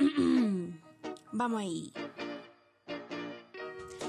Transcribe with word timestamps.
Vamos 1.32 1.60
ahí. 1.60 1.92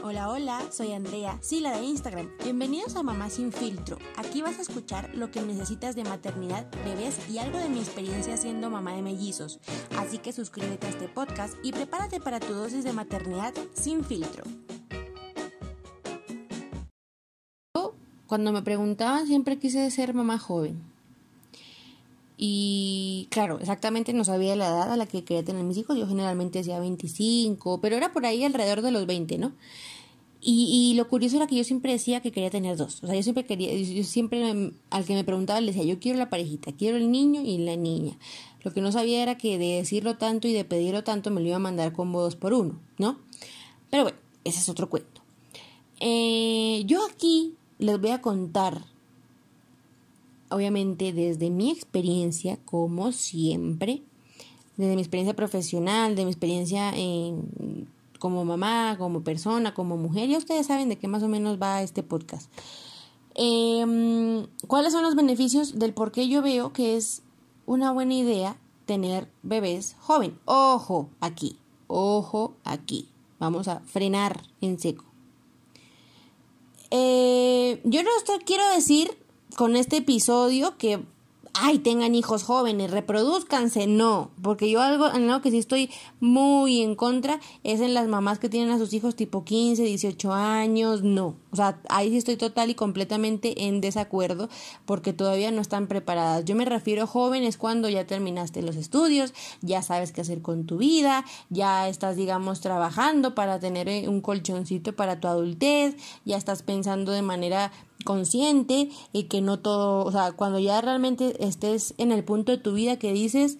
Hola, 0.03 0.29
hola, 0.29 0.61
soy 0.71 0.93
Andrea, 0.93 1.37
sí, 1.41 1.59
la 1.59 1.77
de 1.77 1.83
Instagram. 1.83 2.29
Bienvenidos 2.43 2.95
a 2.95 3.03
Mamá 3.03 3.29
Sin 3.29 3.51
Filtro. 3.51 3.99
Aquí 4.15 4.41
vas 4.41 4.57
a 4.57 4.61
escuchar 4.61 5.13
lo 5.13 5.29
que 5.29 5.41
necesitas 5.41 5.95
de 5.95 6.03
maternidad, 6.03 6.65
bebés 6.83 7.19
y 7.29 7.37
algo 7.37 7.59
de 7.59 7.69
mi 7.69 7.79
experiencia 7.79 8.35
siendo 8.37 8.69
mamá 8.69 8.95
de 8.95 9.03
mellizos. 9.03 9.59
Así 9.97 10.17
que 10.17 10.33
suscríbete 10.33 10.87
a 10.87 10.89
este 10.89 11.07
podcast 11.07 11.55
y 11.61 11.71
prepárate 11.71 12.19
para 12.19 12.39
tu 12.39 12.53
dosis 12.53 12.83
de 12.83 12.93
maternidad 12.93 13.53
sin 13.73 14.03
filtro. 14.03 14.43
Cuando 18.27 18.53
me 18.53 18.61
preguntaban 18.61 19.27
siempre 19.27 19.59
quise 19.59 19.91
ser 19.91 20.13
mamá 20.13 20.39
joven. 20.39 20.81
Y 22.43 23.27
claro, 23.29 23.59
exactamente 23.59 24.13
no 24.13 24.23
sabía 24.23 24.55
la 24.55 24.65
edad 24.65 24.91
a 24.91 24.97
la 24.97 25.05
que 25.05 25.23
quería 25.23 25.45
tener 25.45 25.63
mis 25.63 25.77
hijos. 25.77 25.95
Yo 25.95 26.07
generalmente 26.07 26.57
decía 26.57 26.79
25, 26.79 27.79
pero 27.81 27.95
era 27.95 28.11
por 28.13 28.25
ahí 28.25 28.43
alrededor 28.43 28.81
de 28.81 28.89
los 28.89 29.05
20, 29.05 29.37
¿no? 29.37 29.51
Y, 30.41 30.95
lo 30.97 31.07
curioso 31.07 31.35
era 31.37 31.45
que 31.45 31.55
yo 31.55 31.63
siempre 31.63 31.91
decía 31.91 32.21
que 32.21 32.31
quería 32.31 32.49
tener 32.49 32.77
dos. 32.77 33.03
O 33.03 33.05
sea, 33.05 33.15
yo 33.15 33.21
siempre 33.21 33.45
quería, 33.45 33.71
yo 33.75 34.03
siempre 34.03 34.71
al 34.89 35.05
que 35.05 35.13
me 35.13 35.23
preguntaba 35.23 35.61
le 35.61 35.67
decía, 35.67 35.83
yo 35.83 35.99
quiero 35.99 36.17
la 36.17 36.31
parejita, 36.31 36.71
quiero 36.71 36.97
el 36.97 37.11
niño 37.11 37.43
y 37.43 37.59
la 37.59 37.75
niña. 37.75 38.17
Lo 38.63 38.73
que 38.73 38.81
no 38.81 38.91
sabía 38.91 39.21
era 39.21 39.37
que 39.37 39.59
de 39.59 39.75
decirlo 39.75 40.17
tanto 40.17 40.47
y 40.47 40.53
de 40.53 40.65
pedirlo 40.65 41.03
tanto 41.03 41.29
me 41.29 41.41
lo 41.41 41.47
iba 41.47 41.57
a 41.57 41.59
mandar 41.59 41.93
como 41.93 42.21
dos 42.21 42.35
por 42.35 42.55
uno, 42.55 42.79
¿no? 42.97 43.19
Pero 43.91 44.01
bueno, 44.01 44.17
ese 44.45 44.61
es 44.61 44.67
otro 44.67 44.89
cuento. 44.89 45.21
Eh, 45.99 46.81
yo 46.87 47.05
aquí 47.05 47.53
les 47.77 48.01
voy 48.01 48.09
a 48.09 48.21
contar 48.21 48.83
obviamente 50.51 51.13
desde 51.13 51.49
mi 51.49 51.71
experiencia, 51.71 52.57
como 52.65 53.11
siempre, 53.11 54.03
desde 54.77 54.95
mi 54.95 55.01
experiencia 55.01 55.35
profesional, 55.35 56.15
de 56.15 56.25
mi 56.25 56.31
experiencia 56.31 56.91
en, 56.95 57.87
como 58.19 58.45
mamá, 58.45 58.95
como 58.97 59.23
persona, 59.23 59.73
como 59.73 59.97
mujer, 59.97 60.29
ya 60.29 60.37
ustedes 60.37 60.67
saben 60.67 60.89
de 60.89 60.97
qué 60.97 61.07
más 61.07 61.23
o 61.23 61.27
menos 61.27 61.59
va 61.61 61.81
este 61.81 62.03
podcast. 62.03 62.51
Em, 63.33 64.45
¿Cuáles 64.67 64.93
son 64.93 65.03
los 65.03 65.15
beneficios 65.15 65.79
del 65.79 65.93
por 65.93 66.11
qué 66.11 66.27
yo 66.27 66.41
veo 66.41 66.73
que 66.73 66.97
es 66.97 67.23
una 67.65 67.91
buena 67.91 68.13
idea 68.13 68.57
tener 68.85 69.29
bebés 69.41 69.95
joven? 69.99 70.37
Ojo 70.45 71.09
aquí, 71.19 71.57
ojo 71.87 72.55
aquí. 72.63 73.07
Vamos 73.39 73.67
a 73.67 73.79
frenar 73.81 74.43
en 74.61 74.79
seco. 74.79 75.05
Eh, 76.91 77.81
yo 77.85 78.03
no 78.03 78.09
quiero 78.45 78.69
decir 78.75 79.17
con 79.61 79.75
este 79.75 79.97
episodio 79.97 80.75
que 80.79 81.05
ay, 81.53 81.77
tengan 81.77 82.15
hijos 82.15 82.41
jóvenes, 82.41 82.89
reproduzcanse, 82.89 83.85
no, 83.85 84.31
porque 84.41 84.71
yo 84.71 84.81
algo, 84.81 85.05
algo 85.05 85.41
que 85.41 85.51
sí 85.51 85.59
estoy 85.59 85.91
muy 86.19 86.81
en 86.81 86.95
contra 86.95 87.39
es 87.63 87.79
en 87.79 87.93
las 87.93 88.07
mamás 88.07 88.39
que 88.39 88.49
tienen 88.49 88.71
a 88.71 88.79
sus 88.79 88.91
hijos 88.93 89.15
tipo 89.15 89.43
15, 89.43 89.83
18 89.83 90.33
años, 90.33 91.03
no, 91.03 91.35
o 91.51 91.55
sea, 91.55 91.79
ahí 91.89 92.09
sí 92.09 92.17
estoy 92.17 92.37
total 92.37 92.71
y 92.71 92.73
completamente 92.73 93.67
en 93.67 93.81
desacuerdo 93.81 94.49
porque 94.85 95.13
todavía 95.13 95.51
no 95.51 95.61
están 95.61 95.85
preparadas. 95.85 96.45
Yo 96.45 96.55
me 96.55 96.65
refiero 96.65 97.03
a 97.03 97.07
jóvenes 97.07 97.57
cuando 97.57 97.87
ya 97.87 98.07
terminaste 98.07 98.63
los 98.63 98.75
estudios, 98.75 99.33
ya 99.61 99.83
sabes 99.83 100.11
qué 100.11 100.21
hacer 100.21 100.41
con 100.41 100.65
tu 100.65 100.77
vida, 100.77 101.23
ya 101.49 101.87
estás, 101.87 102.15
digamos, 102.15 102.61
trabajando 102.61 103.35
para 103.35 103.59
tener 103.59 103.89
eh, 103.89 104.07
un 104.07 104.21
colchoncito 104.21 104.95
para 104.95 105.19
tu 105.19 105.27
adultez, 105.27 105.95
ya 106.25 106.37
estás 106.37 106.63
pensando 106.63 107.11
de 107.11 107.21
manera 107.21 107.71
consciente 108.03 108.89
y 109.13 109.23
que 109.23 109.41
no 109.41 109.59
todo, 109.59 110.05
o 110.05 110.11
sea, 110.11 110.31
cuando 110.33 110.59
ya 110.59 110.81
realmente 110.81 111.45
estés 111.45 111.93
en 111.97 112.11
el 112.11 112.23
punto 112.23 112.51
de 112.51 112.57
tu 112.57 112.73
vida 112.73 112.97
que 112.97 113.13
dices, 113.13 113.57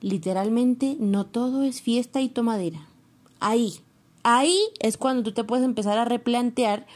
literalmente, 0.00 0.96
no 0.98 1.26
todo 1.26 1.62
es 1.62 1.80
fiesta 1.80 2.20
y 2.20 2.28
tomadera. 2.28 2.86
Ahí, 3.40 3.74
ahí 4.22 4.58
es 4.80 4.96
cuando 4.96 5.22
tú 5.22 5.32
te 5.32 5.44
puedes 5.44 5.64
empezar 5.64 5.98
a 5.98 6.04
replantear 6.04 6.86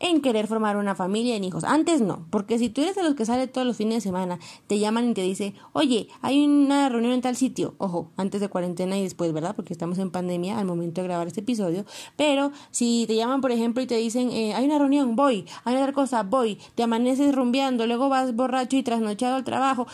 en 0.00 0.22
querer 0.22 0.46
formar 0.46 0.76
una 0.76 0.94
familia 0.94 1.36
en 1.36 1.44
hijos. 1.44 1.62
Antes 1.64 2.00
no, 2.00 2.26
porque 2.30 2.58
si 2.58 2.70
tú 2.70 2.80
eres 2.80 2.96
de 2.96 3.02
los 3.02 3.14
que 3.14 3.26
sale 3.26 3.46
todos 3.46 3.66
los 3.66 3.76
fines 3.76 3.96
de 3.96 4.00
semana, 4.00 4.38
te 4.66 4.78
llaman 4.78 5.10
y 5.10 5.14
te 5.14 5.22
dice, 5.22 5.54
oye, 5.72 6.08
hay 6.22 6.44
una 6.44 6.88
reunión 6.88 7.12
en 7.12 7.20
tal 7.20 7.36
sitio, 7.36 7.74
ojo, 7.78 8.10
antes 8.16 8.40
de 8.40 8.48
cuarentena 8.48 8.98
y 8.98 9.02
después, 9.02 9.32
¿verdad? 9.32 9.54
Porque 9.54 9.72
estamos 9.72 9.98
en 9.98 10.10
pandemia 10.10 10.58
al 10.58 10.64
momento 10.64 11.02
de 11.02 11.08
grabar 11.08 11.26
este 11.26 11.40
episodio, 11.40 11.84
pero 12.16 12.50
si 12.70 13.04
te 13.06 13.14
llaman, 13.14 13.40
por 13.40 13.52
ejemplo, 13.52 13.82
y 13.82 13.86
te 13.86 13.96
dicen, 13.96 14.30
eh, 14.30 14.54
hay 14.54 14.64
una 14.64 14.78
reunión, 14.78 15.14
voy, 15.16 15.46
hay 15.64 15.76
otra 15.76 15.92
cosa, 15.92 16.22
voy, 16.22 16.58
te 16.74 16.82
amaneces 16.82 17.34
rumbeando, 17.34 17.86
luego 17.86 18.08
vas 18.08 18.34
borracho 18.34 18.76
y 18.76 18.82
trasnochado 18.82 19.36
al 19.36 19.44
trabajo, 19.44 19.86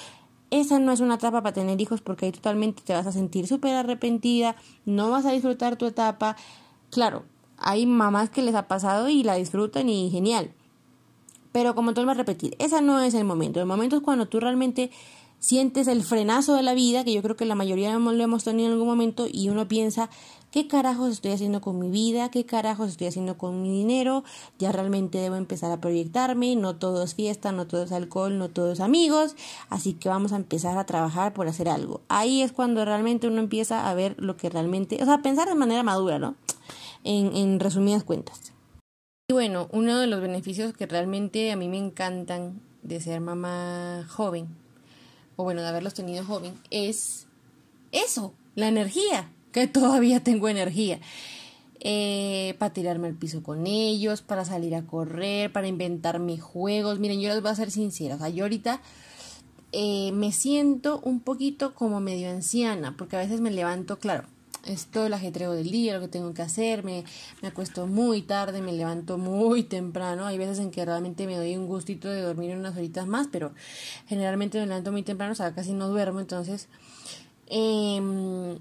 esa 0.50 0.78
no 0.78 0.92
es 0.92 1.00
una 1.00 1.16
etapa 1.16 1.42
para 1.42 1.52
tener 1.52 1.80
hijos 1.80 2.00
porque 2.00 2.26
ahí 2.26 2.32
totalmente 2.32 2.82
te 2.82 2.92
vas 2.92 3.06
a 3.06 3.12
sentir 3.12 3.48
súper 3.48 3.74
arrepentida, 3.74 4.54
no 4.84 5.10
vas 5.10 5.26
a 5.26 5.32
disfrutar 5.32 5.76
tu 5.76 5.86
etapa. 5.86 6.36
Claro, 6.90 7.24
hay 7.58 7.86
mamás 7.86 8.30
que 8.30 8.42
les 8.42 8.54
ha 8.54 8.68
pasado 8.68 9.08
y 9.08 9.22
la 9.22 9.34
disfrutan 9.34 9.88
y 9.88 10.10
genial. 10.10 10.52
Pero 11.52 11.74
como 11.74 11.94
tú 11.94 12.02
me 12.02 12.12
a 12.12 12.14
repetir, 12.14 12.54
ese 12.58 12.82
no 12.82 13.00
es 13.00 13.14
el 13.14 13.24
momento. 13.24 13.60
El 13.60 13.66
momento 13.66 13.96
es 13.96 14.02
cuando 14.02 14.26
tú 14.26 14.40
realmente 14.40 14.90
sientes 15.38 15.86
el 15.86 16.02
frenazo 16.02 16.54
de 16.54 16.62
la 16.62 16.74
vida, 16.74 17.04
que 17.04 17.12
yo 17.12 17.22
creo 17.22 17.36
que 17.36 17.44
la 17.44 17.54
mayoría 17.54 17.96
lo 17.98 18.22
hemos 18.22 18.44
tenido 18.44 18.68
en 18.68 18.72
algún 18.72 18.88
momento, 18.88 19.26
y 19.30 19.48
uno 19.48 19.68
piensa, 19.68 20.10
¿qué 20.50 20.66
carajos 20.66 21.12
estoy 21.12 21.32
haciendo 21.32 21.60
con 21.60 21.78
mi 21.78 21.88
vida? 21.90 22.30
¿Qué 22.30 22.44
carajos 22.44 22.90
estoy 22.90 23.06
haciendo 23.06 23.38
con 23.38 23.62
mi 23.62 23.70
dinero? 23.70 24.24
Ya 24.58 24.72
realmente 24.72 25.18
debo 25.18 25.36
empezar 25.36 25.70
a 25.72 25.80
proyectarme, 25.80 26.56
no 26.56 26.76
todo 26.76 27.02
es 27.02 27.14
fiesta, 27.14 27.52
no 27.52 27.66
todo 27.66 27.84
es 27.84 27.92
alcohol, 27.92 28.38
no 28.38 28.48
todo 28.48 28.72
es 28.72 28.80
amigos, 28.80 29.36
así 29.68 29.92
que 29.92 30.08
vamos 30.08 30.32
a 30.32 30.36
empezar 30.36 30.78
a 30.78 30.84
trabajar 30.84 31.32
por 31.32 31.48
hacer 31.48 31.68
algo. 31.68 32.00
Ahí 32.08 32.42
es 32.42 32.52
cuando 32.52 32.84
realmente 32.84 33.28
uno 33.28 33.40
empieza 33.40 33.88
a 33.88 33.94
ver 33.94 34.14
lo 34.18 34.36
que 34.36 34.48
realmente, 34.50 35.02
o 35.02 35.04
sea, 35.04 35.22
pensar 35.22 35.48
de 35.48 35.54
manera 35.54 35.82
madura, 35.82 36.18
¿no? 36.18 36.34
En, 37.04 37.60
resumidas 37.60 38.04
cuentas. 38.04 38.52
Y 39.28 39.32
bueno, 39.32 39.68
uno 39.72 39.98
de 39.98 40.06
los 40.06 40.20
beneficios 40.20 40.72
que 40.72 40.86
realmente 40.86 41.50
a 41.50 41.56
mí 41.56 41.68
me 41.68 41.78
encantan 41.78 42.60
de 42.82 43.00
ser 43.00 43.20
mamá 43.20 44.06
joven, 44.08 44.48
o 45.36 45.44
bueno, 45.44 45.62
de 45.62 45.68
haberlos 45.68 45.94
tenido 45.94 46.24
joven, 46.24 46.54
es 46.70 47.26
eso, 47.92 48.34
la 48.54 48.68
energía, 48.68 49.30
que 49.52 49.66
todavía 49.66 50.22
tengo 50.22 50.48
energía. 50.48 51.00
Eh, 51.80 52.56
para 52.58 52.72
tirarme 52.72 53.06
al 53.06 53.14
piso 53.14 53.42
con 53.42 53.66
ellos, 53.66 54.22
para 54.22 54.44
salir 54.44 54.74
a 54.74 54.86
correr, 54.86 55.52
para 55.52 55.68
inventarme 55.68 56.38
juegos. 56.38 56.98
Miren, 56.98 57.20
yo 57.20 57.28
les 57.28 57.42
voy 57.42 57.50
a 57.50 57.54
ser 57.54 57.70
sincera, 57.70 58.16
o 58.16 58.18
sea, 58.18 58.28
yo 58.28 58.44
ahorita 58.44 58.80
eh, 59.72 60.10
me 60.12 60.32
siento 60.32 61.00
un 61.04 61.20
poquito 61.20 61.74
como 61.74 62.00
medio 62.00 62.30
anciana, 62.30 62.96
porque 62.96 63.16
a 63.16 63.20
veces 63.20 63.40
me 63.40 63.50
levanto, 63.50 63.98
claro, 63.98 64.26
es 64.66 64.86
todo 64.86 65.06
el 65.06 65.14
ajetreo 65.14 65.52
del 65.52 65.70
día, 65.70 65.94
lo 65.94 66.00
que 66.00 66.08
tengo 66.08 66.34
que 66.34 66.42
hacer, 66.42 66.84
me, 66.84 67.04
me 67.42 67.48
acuesto 67.48 67.86
muy 67.86 68.22
tarde, 68.22 68.60
me 68.60 68.72
levanto 68.72 69.18
muy 69.18 69.62
temprano, 69.62 70.26
hay 70.26 70.38
veces 70.38 70.58
en 70.58 70.70
que 70.70 70.84
realmente 70.84 71.26
me 71.26 71.36
doy 71.36 71.56
un 71.56 71.66
gustito 71.66 72.08
de 72.08 72.20
dormir 72.20 72.56
unas 72.56 72.76
horitas 72.76 73.06
más, 73.06 73.28
pero 73.30 73.52
generalmente 74.06 74.58
me 74.58 74.66
levanto 74.66 74.92
muy 74.92 75.02
temprano, 75.02 75.32
o 75.32 75.36
sea, 75.36 75.54
casi 75.54 75.72
no 75.72 75.88
duermo, 75.88 76.20
entonces, 76.20 76.68
eh, 77.48 78.58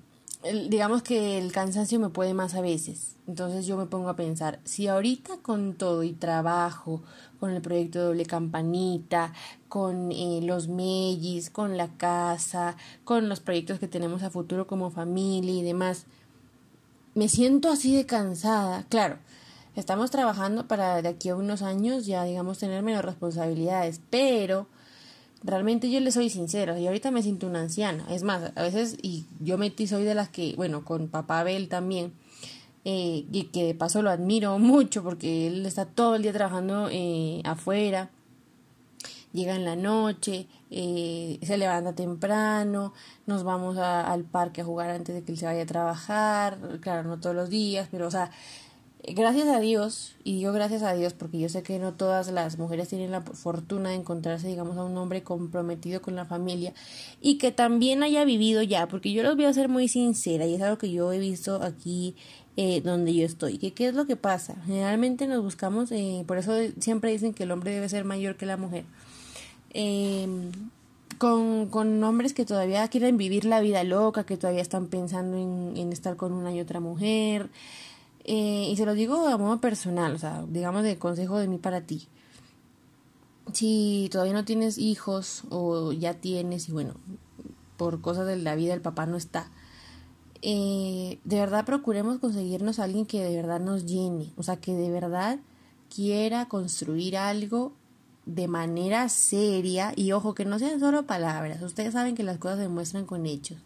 digamos 0.69 1.01
que 1.01 1.37
el 1.37 1.51
cansancio 1.51 1.99
me 1.99 2.09
puede 2.09 2.33
más 2.33 2.55
a 2.55 2.61
veces. 2.61 3.15
Entonces 3.27 3.65
yo 3.65 3.77
me 3.77 3.87
pongo 3.87 4.09
a 4.09 4.15
pensar, 4.15 4.59
si 4.63 4.87
ahorita 4.87 5.37
con 5.41 5.73
todo 5.73 6.03
y 6.03 6.13
trabajo, 6.13 7.01
con 7.39 7.51
el 7.51 7.61
proyecto 7.61 8.03
doble 8.03 8.25
campanita, 8.25 9.33
con 9.67 10.11
eh, 10.11 10.41
los 10.43 10.67
mellis, 10.67 11.49
con 11.49 11.77
la 11.77 11.87
casa, 11.97 12.75
con 13.03 13.29
los 13.29 13.39
proyectos 13.39 13.79
que 13.79 13.87
tenemos 13.87 14.23
a 14.23 14.29
futuro 14.29 14.67
como 14.67 14.91
familia 14.91 15.53
y 15.53 15.63
demás, 15.63 16.05
me 17.15 17.29
siento 17.29 17.69
así 17.69 17.95
de 17.95 18.05
cansada. 18.05 18.85
Claro, 18.89 19.17
estamos 19.75 20.11
trabajando 20.11 20.67
para 20.67 21.01
de 21.01 21.09
aquí 21.09 21.29
a 21.29 21.35
unos 21.35 21.61
años 21.61 22.05
ya, 22.05 22.23
digamos, 22.23 22.59
tener 22.59 22.83
menos 22.83 23.03
responsabilidades, 23.03 24.01
pero 24.09 24.67
realmente 25.45 25.89
yo 25.89 25.99
le 25.99 26.11
soy 26.11 26.29
sincera 26.29 26.79
y 26.79 26.87
ahorita 26.87 27.11
me 27.11 27.21
siento 27.21 27.47
una 27.47 27.61
anciana. 27.61 28.05
Es 28.09 28.23
más, 28.23 28.51
a 28.55 28.61
veces, 28.61 28.97
y 29.01 29.25
yo 29.39 29.57
metí, 29.57 29.87
soy 29.87 30.03
de 30.03 30.15
las 30.15 30.29
que, 30.29 30.53
bueno, 30.57 30.83
con 30.83 31.07
papá 31.07 31.41
Abel 31.41 31.69
también, 31.69 32.13
eh, 32.83 33.25
y 33.31 33.43
que 33.45 33.63
de 33.63 33.75
paso 33.75 34.01
lo 34.01 34.09
admiro 34.09 34.59
mucho 34.59 35.03
porque 35.03 35.47
él 35.47 35.65
está 35.65 35.85
todo 35.85 36.15
el 36.15 36.23
día 36.23 36.33
trabajando 36.33 36.89
eh, 36.91 37.41
afuera, 37.45 38.09
llega 39.33 39.55
en 39.55 39.65
la 39.65 39.75
noche, 39.75 40.47
eh, 40.71 41.39
se 41.43 41.57
levanta 41.57 41.93
temprano, 41.93 42.93
nos 43.27 43.43
vamos 43.43 43.77
al 43.77 44.23
parque 44.23 44.61
a 44.61 44.65
jugar 44.65 44.89
antes 44.89 45.13
de 45.13 45.23
que 45.23 45.31
él 45.31 45.37
se 45.37 45.45
vaya 45.45 45.63
a 45.63 45.65
trabajar, 45.65 46.57
claro, 46.79 47.07
no 47.07 47.19
todos 47.19 47.35
los 47.35 47.49
días, 47.49 47.87
pero 47.91 48.07
o 48.07 48.11
sea, 48.11 48.31
gracias 49.13 49.47
a 49.47 49.59
Dios, 49.59 50.15
y 50.23 50.37
digo 50.37 50.51
gracias 50.51 50.81
a 50.83 50.93
Dios 50.93 51.13
porque 51.13 51.39
yo 51.39 51.49
sé 51.49 51.63
que 51.63 51.79
no 51.79 51.93
todas 51.93 52.31
las 52.31 52.57
mujeres 52.57 52.89
tienen 52.89 53.11
la 53.11 53.21
fortuna 53.21 53.89
de 53.89 53.95
encontrarse, 53.95 54.47
digamos, 54.47 54.77
a 54.77 54.83
un 54.83 54.97
hombre 54.97 55.23
comprometido 55.23 56.01
con 56.01 56.15
la 56.15 56.25
familia 56.25 56.73
y 57.21 57.37
que 57.37 57.51
también 57.51 58.03
haya 58.03 58.23
vivido 58.25 58.61
ya, 58.63 58.87
porque 58.87 59.11
yo 59.11 59.23
los 59.23 59.35
voy 59.35 59.45
a 59.45 59.53
ser 59.53 59.69
muy 59.69 59.87
sincera 59.87 60.45
y 60.45 60.55
es 60.55 60.61
algo 60.61 60.77
que 60.77 60.91
yo 60.91 61.11
he 61.11 61.19
visto 61.19 61.61
aquí 61.61 62.15
eh, 62.57 62.81
donde 62.81 63.13
yo 63.13 63.25
estoy. 63.25 63.57
¿Qué, 63.57 63.73
¿Qué 63.73 63.87
es 63.87 63.95
lo 63.95 64.05
que 64.05 64.15
pasa? 64.15 64.55
Generalmente 64.65 65.27
nos 65.27 65.43
buscamos, 65.43 65.91
eh, 65.91 66.23
por 66.27 66.37
eso 66.37 66.53
siempre 66.79 67.11
dicen 67.11 67.33
que 67.33 67.43
el 67.43 67.51
hombre 67.51 67.71
debe 67.71 67.89
ser 67.89 68.05
mayor 68.05 68.37
que 68.37 68.45
la 68.45 68.57
mujer. 68.57 68.85
Eh, 69.73 70.27
con, 71.17 71.67
con 71.67 72.03
hombres 72.03 72.33
que 72.33 72.45
todavía 72.45 72.87
quieren 72.87 73.17
vivir 73.17 73.45
la 73.45 73.61
vida 73.61 73.83
loca, 73.83 74.25
que 74.25 74.37
todavía 74.37 74.61
están 74.61 74.87
pensando 74.87 75.37
en, 75.37 75.77
en 75.77 75.93
estar 75.93 76.15
con 76.15 76.33
una 76.33 76.53
y 76.53 76.59
otra 76.59 76.79
mujer. 76.79 77.49
Eh, 78.27 78.69
y 78.71 78.75
se 78.75 78.87
lo 78.87 78.95
digo 78.95 79.27
a 79.27 79.37
modo 79.37 79.61
personal, 79.61 80.15
o 80.15 80.17
sea, 80.17 80.43
digamos 80.49 80.81
de 80.81 80.97
consejo 80.97 81.37
de 81.37 81.47
mí 81.47 81.59
para 81.59 81.81
ti. 81.81 82.07
Si 83.53 84.09
todavía 84.11 84.33
no 84.33 84.45
tienes 84.45 84.79
hijos 84.79 85.43
o 85.51 85.91
ya 85.91 86.15
tienes 86.15 86.67
y 86.67 86.71
bueno, 86.71 86.95
por 87.77 88.01
cosas 88.01 88.25
de 88.25 88.37
la 88.37 88.55
vida 88.55 88.73
el 88.73 88.81
papá 88.81 89.05
no 89.05 89.15
está, 89.15 89.51
eh, 90.41 91.19
de 91.23 91.39
verdad 91.39 91.65
procuremos 91.65 92.17
conseguirnos 92.17 92.79
a 92.79 92.85
alguien 92.85 93.05
que 93.05 93.23
de 93.23 93.35
verdad 93.35 93.59
nos 93.59 93.85
llene, 93.85 94.33
o 94.37 94.43
sea, 94.43 94.57
que 94.57 94.73
de 94.73 94.89
verdad 94.89 95.37
quiera 95.93 96.47
construir 96.47 97.17
algo 97.17 97.73
de 98.25 98.47
manera 98.47 99.07
seria 99.07 99.93
y 99.95 100.13
ojo 100.13 100.33
que 100.33 100.45
no 100.45 100.57
sean 100.57 100.79
solo 100.79 101.05
palabras, 101.05 101.61
ustedes 101.61 101.93
saben 101.93 102.15
que 102.15 102.23
las 102.23 102.39
cosas 102.39 102.57
se 102.57 102.69
muestran 102.69 103.05
con 103.05 103.27
hechos, 103.27 103.59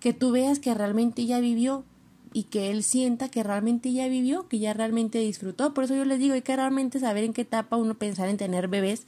que 0.00 0.12
tú 0.12 0.32
veas 0.32 0.58
que 0.58 0.74
realmente 0.74 1.24
ya 1.24 1.38
vivió 1.38 1.84
y 2.36 2.42
que 2.42 2.70
él 2.70 2.82
sienta 2.82 3.30
que 3.30 3.42
realmente 3.42 3.90
ya 3.94 4.08
vivió, 4.08 4.46
que 4.46 4.58
ya 4.58 4.74
realmente 4.74 5.18
disfrutó, 5.20 5.72
por 5.72 5.84
eso 5.84 5.94
yo 5.94 6.04
les 6.04 6.18
digo, 6.18 6.34
hay 6.34 6.42
que 6.42 6.54
realmente 6.54 7.00
saber 7.00 7.24
en 7.24 7.32
qué 7.32 7.40
etapa 7.40 7.78
uno 7.78 7.94
pensar 7.94 8.28
en 8.28 8.36
tener 8.36 8.68
bebés 8.68 9.06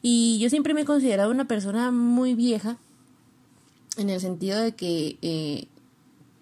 y 0.00 0.38
yo 0.40 0.48
siempre 0.48 0.72
me 0.72 0.80
he 0.80 0.84
considerado 0.86 1.30
una 1.30 1.46
persona 1.46 1.90
muy 1.90 2.34
vieja 2.34 2.78
en 3.98 4.08
el 4.08 4.22
sentido 4.22 4.58
de 4.58 4.72
que 4.72 5.18
eh, 5.20 5.66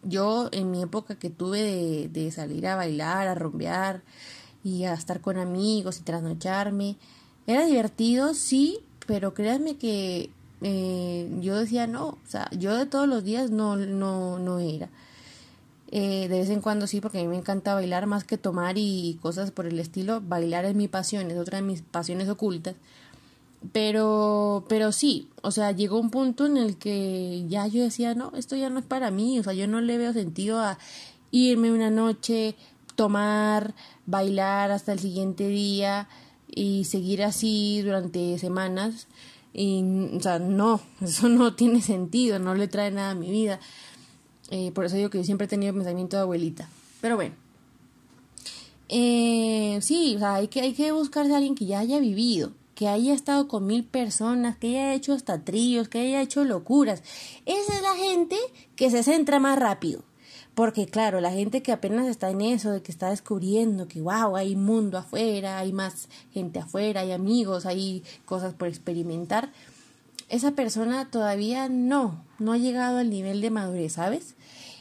yo 0.04 0.50
en 0.52 0.70
mi 0.70 0.80
época 0.82 1.16
que 1.16 1.30
tuve 1.30 2.08
de, 2.08 2.30
salir 2.30 2.68
a 2.68 2.76
bailar, 2.76 3.26
a 3.26 3.34
rompear 3.34 4.04
y 4.62 4.84
a 4.84 4.94
estar 4.94 5.20
con 5.20 5.36
amigos 5.36 5.98
y 5.98 6.04
trasnocharme, 6.04 6.96
era 7.48 7.66
divertido, 7.66 8.34
sí, 8.34 8.78
pero 9.04 9.34
créanme 9.34 9.78
que 9.78 10.30
eh, 10.62 11.28
yo 11.40 11.58
decía 11.58 11.88
no, 11.88 12.06
o 12.06 12.18
sea, 12.28 12.48
yo 12.56 12.76
de 12.76 12.86
todos 12.86 13.08
los 13.08 13.24
días 13.24 13.50
no, 13.50 13.74
no, 13.74 14.38
no 14.38 14.60
era. 14.60 14.90
Eh, 15.92 16.28
de 16.28 16.38
vez 16.38 16.50
en 16.50 16.60
cuando 16.60 16.86
sí, 16.86 17.00
porque 17.00 17.18
a 17.18 17.22
mí 17.22 17.28
me 17.28 17.36
encanta 17.36 17.74
bailar 17.74 18.06
más 18.06 18.22
que 18.24 18.38
tomar 18.38 18.76
y 18.78 19.18
cosas 19.20 19.50
por 19.50 19.66
el 19.66 19.78
estilo. 19.80 20.20
Bailar 20.20 20.64
es 20.64 20.74
mi 20.74 20.88
pasión, 20.88 21.30
es 21.30 21.38
otra 21.38 21.58
de 21.58 21.62
mis 21.62 21.82
pasiones 21.82 22.28
ocultas. 22.28 22.76
Pero, 23.72 24.64
pero 24.68 24.90
sí, 24.92 25.28
o 25.42 25.50
sea, 25.50 25.72
llegó 25.72 25.98
un 25.98 26.10
punto 26.10 26.46
en 26.46 26.56
el 26.56 26.76
que 26.76 27.44
ya 27.48 27.66
yo 27.66 27.82
decía, 27.82 28.14
no, 28.14 28.32
esto 28.36 28.56
ya 28.56 28.70
no 28.70 28.78
es 28.78 28.86
para 28.86 29.10
mí, 29.10 29.38
o 29.38 29.42
sea, 29.42 29.52
yo 29.52 29.68
no 29.68 29.82
le 29.82 29.98
veo 29.98 30.14
sentido 30.14 30.60
a 30.60 30.78
irme 31.30 31.70
una 31.70 31.90
noche, 31.90 32.56
tomar, 32.96 33.74
bailar 34.06 34.70
hasta 34.70 34.92
el 34.92 34.98
siguiente 34.98 35.48
día 35.48 36.08
y 36.48 36.84
seguir 36.84 37.22
así 37.22 37.82
durante 37.82 38.38
semanas. 38.38 39.08
O 39.54 40.20
sea, 40.20 40.38
no, 40.38 40.80
eso 41.02 41.28
no 41.28 41.54
tiene 41.54 41.82
sentido, 41.82 42.38
no 42.38 42.54
le 42.54 42.68
trae 42.68 42.90
nada 42.90 43.10
a 43.10 43.14
mi 43.14 43.30
vida. 43.30 43.60
Eh, 44.50 44.72
por 44.72 44.84
eso 44.84 44.96
digo 44.96 45.10
que 45.10 45.18
yo 45.18 45.24
siempre 45.24 45.46
he 45.46 45.48
tenido 45.48 45.72
pensamiento 45.72 46.16
de 46.16 46.22
abuelita. 46.22 46.68
Pero 47.00 47.16
bueno. 47.16 47.34
Eh, 48.88 49.78
sí, 49.82 50.16
o 50.16 50.18
sea, 50.18 50.34
hay 50.34 50.48
que, 50.48 50.60
hay 50.60 50.72
que 50.72 50.90
buscarse 50.92 51.32
a 51.32 51.36
alguien 51.36 51.54
que 51.54 51.66
ya 51.66 51.78
haya 51.78 52.00
vivido, 52.00 52.52
que 52.74 52.88
haya 52.88 53.14
estado 53.14 53.46
con 53.46 53.66
mil 53.66 53.84
personas, 53.84 54.56
que 54.56 54.68
haya 54.68 54.94
hecho 54.94 55.12
hasta 55.12 55.44
tríos, 55.44 55.88
que 55.88 56.00
haya 56.00 56.20
hecho 56.20 56.44
locuras. 56.44 57.02
Esa 57.46 57.76
es 57.76 57.82
la 57.82 57.94
gente 57.94 58.36
que 58.74 58.90
se 58.90 59.04
centra 59.04 59.38
más 59.38 59.58
rápido. 59.58 60.02
Porque 60.54 60.86
claro, 60.86 61.20
la 61.20 61.30
gente 61.30 61.62
que 61.62 61.72
apenas 61.72 62.08
está 62.08 62.30
en 62.30 62.40
eso, 62.40 62.72
de 62.72 62.82
que 62.82 62.90
está 62.90 63.10
descubriendo 63.10 63.86
que 63.86 64.00
wow, 64.00 64.36
hay 64.36 64.56
mundo 64.56 64.98
afuera, 64.98 65.58
hay 65.58 65.72
más 65.72 66.08
gente 66.32 66.58
afuera, 66.58 67.02
hay 67.02 67.12
amigos, 67.12 67.66
hay 67.66 68.02
cosas 68.24 68.54
por 68.54 68.66
experimentar, 68.66 69.52
esa 70.30 70.52
persona 70.52 71.10
todavía 71.10 71.68
no, 71.68 72.24
no 72.38 72.52
ha 72.52 72.56
llegado 72.56 72.98
al 72.98 73.10
nivel 73.10 73.40
de 73.40 73.50
madurez, 73.50 73.94
¿sabes? 73.94 74.36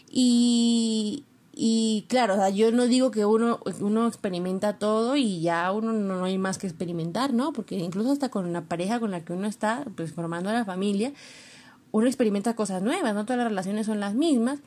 Y, 0.10 1.26
y 1.52 2.06
claro, 2.08 2.36
o 2.36 2.38
sea, 2.38 2.50
yo 2.50 2.72
no 2.72 2.86
digo 2.86 3.10
que 3.10 3.26
uno, 3.26 3.60
uno 3.82 4.08
experimenta 4.08 4.78
todo 4.78 5.16
y 5.16 5.42
ya 5.42 5.72
uno 5.72 5.92
no, 5.92 6.24
hay 6.24 6.38
más 6.38 6.60
que 6.60 6.68
experimentar, 6.68 7.34
¿no? 7.34 7.52
Porque 7.52 7.78
incluso 7.78 8.12
hasta 8.12 8.30
con 8.30 8.46
una 8.46 8.66
pareja 8.66 9.00
con 9.00 9.10
la 9.10 9.26
que 9.26 9.34
uno 9.34 9.48
está, 9.48 9.86
pues 9.96 10.14
formando 10.14 10.52
la 10.52 10.66
familia, 10.66 11.14
uno 11.92 12.06
experimenta 12.06 12.56
cosas 12.56 12.84
nuevas, 12.84 13.16
no 13.16 13.26
todas 13.26 13.40
las 13.40 13.50
relaciones 13.50 13.88
son 13.88 14.00
las 14.00 14.14
mismas 14.14 14.60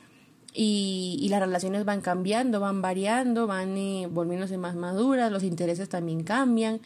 y, 0.53 1.17
y 1.21 1.29
las 1.29 1.39
relaciones 1.39 1.85
van 1.85 2.01
cambiando, 2.01 2.59
van 2.59 2.81
variando, 2.81 3.47
van 3.47 3.77
eh, 3.77 4.07
volviéndose 4.11 4.57
más 4.57 4.75
maduras, 4.75 5.31
los 5.31 5.43
intereses 5.43 5.87
también 5.87 6.23
cambian. 6.23 6.81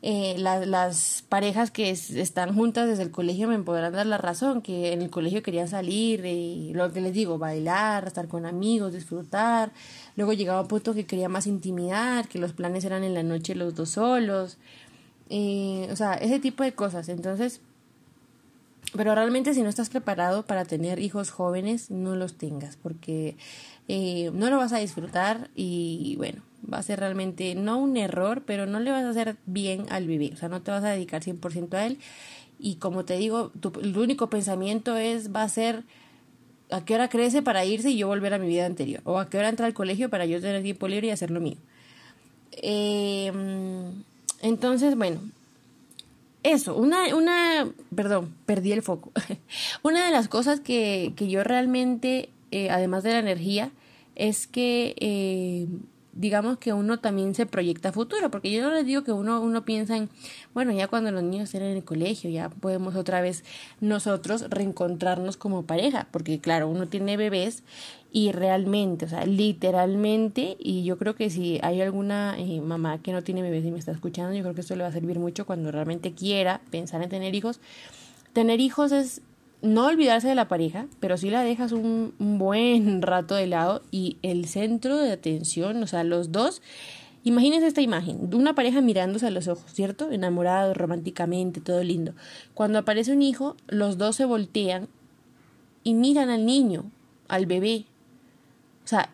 Eh, 0.00 0.36
las 0.38 1.24
parejas 1.28 1.72
que 1.72 1.90
están 1.90 2.54
juntas 2.54 2.86
desde 2.86 3.02
el 3.02 3.10
colegio 3.10 3.48
me 3.48 3.58
podrán 3.58 3.92
dar 3.92 4.06
la 4.06 4.18
razón, 4.18 4.62
que 4.62 4.92
en 4.92 5.02
el 5.02 5.10
colegio 5.10 5.42
querían 5.42 5.66
salir 5.66 6.24
y 6.24 6.72
lo 6.72 6.92
que 6.92 7.00
les 7.00 7.12
digo, 7.12 7.38
bailar, 7.38 8.06
estar 8.06 8.28
con 8.28 8.46
amigos, 8.46 8.92
disfrutar. 8.92 9.72
Luego 10.16 10.32
llegaba 10.32 10.60
un 10.60 10.68
punto 10.68 10.94
que 10.94 11.06
quería 11.06 11.28
más 11.28 11.46
intimidad, 11.46 12.26
que 12.26 12.38
los 12.38 12.52
planes 12.52 12.84
eran 12.84 13.02
en 13.02 13.14
la 13.14 13.24
noche 13.24 13.54
los 13.56 13.74
dos 13.74 13.90
solos. 13.90 14.58
Eh, 15.30 15.88
o 15.90 15.96
sea, 15.96 16.14
ese 16.14 16.38
tipo 16.38 16.62
de 16.62 16.72
cosas. 16.74 17.08
Entonces, 17.08 17.60
pero 18.96 19.14
realmente 19.14 19.52
si 19.54 19.62
no 19.62 19.68
estás 19.68 19.90
preparado 19.90 20.46
para 20.46 20.64
tener 20.64 21.00
hijos 21.00 21.30
jóvenes, 21.30 21.90
no 21.90 22.16
los 22.16 22.38
tengas, 22.38 22.76
porque 22.76 23.36
eh, 23.88 24.30
no 24.32 24.48
lo 24.50 24.58
vas 24.58 24.72
a 24.72 24.78
disfrutar 24.78 25.50
y 25.54 26.14
bueno, 26.16 26.42
va 26.72 26.78
a 26.78 26.82
ser 26.82 27.00
realmente 27.00 27.54
no 27.54 27.78
un 27.78 27.96
error, 27.96 28.42
pero 28.46 28.66
no 28.66 28.80
le 28.80 28.90
vas 28.90 29.04
a 29.04 29.10
hacer 29.10 29.36
bien 29.46 29.86
al 29.90 30.06
bebé, 30.06 30.30
o 30.34 30.36
sea, 30.36 30.48
no 30.48 30.62
te 30.62 30.70
vas 30.70 30.84
a 30.84 30.90
dedicar 30.90 31.22
100% 31.22 31.74
a 31.74 31.86
él 31.86 31.98
y 32.58 32.76
como 32.76 33.04
te 33.04 33.16
digo, 33.16 33.50
tu, 33.60 33.72
el 33.80 33.96
único 33.96 34.28
pensamiento 34.30 34.96
es 34.96 35.34
va 35.34 35.42
a 35.42 35.48
ser 35.48 35.84
a 36.70 36.84
qué 36.84 36.94
hora 36.94 37.08
crece 37.08 37.40
para 37.40 37.64
irse 37.64 37.90
y 37.90 37.96
yo 37.96 38.08
volver 38.08 38.34
a 38.34 38.38
mi 38.38 38.48
vida 38.48 38.66
anterior, 38.66 39.00
o 39.04 39.18
a 39.18 39.30
qué 39.30 39.38
hora 39.38 39.48
entra 39.48 39.66
al 39.66 39.74
colegio 39.74 40.10
para 40.10 40.26
yo 40.26 40.40
tener 40.40 40.62
tiempo 40.62 40.88
libre 40.88 41.06
y 41.06 41.10
hacer 41.10 41.30
lo 41.30 41.40
mío. 41.40 41.56
Eh, 42.52 43.32
entonces, 44.42 44.96
bueno, 44.96 45.20
eso, 46.42 46.76
una, 46.76 47.14
una, 47.16 47.68
perdón, 47.94 48.34
perdí 48.44 48.72
el 48.72 48.82
foco. 48.82 49.12
una 49.82 50.04
de 50.04 50.12
las 50.12 50.28
cosas 50.28 50.60
que, 50.60 51.12
que 51.16 51.28
yo 51.28 51.42
realmente, 51.44 52.28
eh, 52.50 52.70
además 52.70 53.02
de 53.02 53.12
la 53.12 53.18
energía, 53.20 53.70
es 54.14 54.46
que 54.46 54.94
eh, 54.98 55.66
digamos 56.18 56.58
que 56.58 56.72
uno 56.72 56.98
también 56.98 57.34
se 57.34 57.46
proyecta 57.46 57.92
futuro, 57.92 58.30
porque 58.30 58.50
yo 58.50 58.60
no 58.62 58.74
les 58.74 58.84
digo 58.84 59.04
que 59.04 59.12
uno, 59.12 59.40
uno 59.40 59.64
piensa 59.64 59.96
en, 59.96 60.10
bueno, 60.52 60.72
ya 60.72 60.88
cuando 60.88 61.12
los 61.12 61.22
niños 61.22 61.44
estén 61.44 61.62
en 61.62 61.76
el 61.76 61.84
colegio, 61.84 62.28
ya 62.28 62.50
podemos 62.50 62.96
otra 62.96 63.20
vez 63.20 63.44
nosotros 63.80 64.50
reencontrarnos 64.50 65.36
como 65.36 65.64
pareja, 65.64 66.08
porque 66.10 66.40
claro, 66.40 66.68
uno 66.68 66.88
tiene 66.88 67.16
bebés 67.16 67.62
y 68.10 68.32
realmente, 68.32 69.04
o 69.04 69.08
sea, 69.08 69.24
literalmente, 69.26 70.56
y 70.58 70.82
yo 70.82 70.98
creo 70.98 71.14
que 71.14 71.30
si 71.30 71.60
hay 71.62 71.80
alguna 71.82 72.34
eh, 72.36 72.60
mamá 72.60 73.00
que 73.00 73.12
no 73.12 73.22
tiene 73.22 73.40
bebés 73.40 73.64
y 73.64 73.70
me 73.70 73.78
está 73.78 73.92
escuchando, 73.92 74.34
yo 74.34 74.42
creo 74.42 74.54
que 74.54 74.62
esto 74.62 74.74
le 74.74 74.82
va 74.82 74.88
a 74.88 74.92
servir 74.92 75.20
mucho 75.20 75.46
cuando 75.46 75.70
realmente 75.70 76.14
quiera 76.14 76.60
pensar 76.70 77.00
en 77.02 77.10
tener 77.10 77.34
hijos. 77.36 77.60
Tener 78.32 78.60
hijos 78.60 78.92
es 78.92 79.22
no 79.60 79.86
olvidarse 79.86 80.28
de 80.28 80.34
la 80.34 80.48
pareja, 80.48 80.86
pero 81.00 81.16
sí 81.16 81.30
la 81.30 81.42
dejas 81.42 81.72
un, 81.72 82.14
buen 82.18 83.02
rato 83.02 83.34
de 83.34 83.46
lado 83.46 83.82
y 83.90 84.18
el 84.22 84.46
centro 84.46 84.96
de 84.96 85.12
atención, 85.12 85.82
o 85.82 85.86
sea, 85.86 86.04
los 86.04 86.30
dos, 86.30 86.62
imagínense 87.24 87.66
esta 87.66 87.80
imagen, 87.80 88.30
de 88.30 88.36
una 88.36 88.54
pareja 88.54 88.80
mirándose 88.80 89.26
a 89.26 89.30
los 89.30 89.48
ojos, 89.48 89.72
¿cierto? 89.72 90.10
Enamorados 90.12 90.76
románticamente, 90.76 91.60
todo 91.60 91.82
lindo. 91.82 92.14
Cuando 92.54 92.78
aparece 92.78 93.12
un 93.12 93.22
hijo, 93.22 93.56
los 93.66 93.98
dos 93.98 94.16
se 94.16 94.24
voltean 94.24 94.88
y 95.82 95.94
miran 95.94 96.30
al 96.30 96.46
niño, 96.46 96.90
al 97.26 97.46
bebé. 97.46 97.86
O 98.84 98.88
sea, 98.88 99.10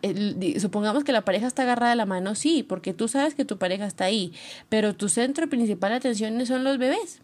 supongamos 0.59 1.03
que 1.03 1.11
la 1.11 1.25
pareja 1.25 1.47
está 1.47 1.63
agarrada 1.63 1.89
de 1.89 1.97
la 1.97 2.05
mano, 2.05 2.35
sí, 2.35 2.63
porque 2.63 2.93
tú 2.93 3.07
sabes 3.07 3.35
que 3.35 3.43
tu 3.43 3.57
pareja 3.57 3.85
está 3.85 4.05
ahí, 4.05 4.31
pero 4.69 4.95
tu 4.95 5.09
centro 5.09 5.49
principal 5.49 5.89
de 5.91 5.97
atención 5.97 6.45
son 6.45 6.63
los 6.63 6.77
bebés 6.77 7.21